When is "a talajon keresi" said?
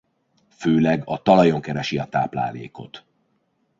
1.05-1.97